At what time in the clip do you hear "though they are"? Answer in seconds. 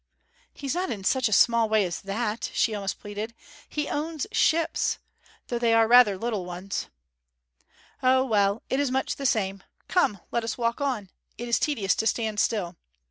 5.45-5.87